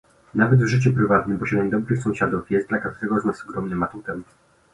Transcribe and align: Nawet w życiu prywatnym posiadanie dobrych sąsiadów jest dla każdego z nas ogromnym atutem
Nawet 0.35 0.63
w 0.63 0.67
życiu 0.67 0.93
prywatnym 0.93 1.39
posiadanie 1.39 1.69
dobrych 1.69 2.03
sąsiadów 2.03 2.51
jest 2.51 2.69
dla 2.69 2.77
każdego 2.79 3.19
z 3.19 3.25
nas 3.25 3.43
ogromnym 3.43 3.83
atutem 3.83 4.23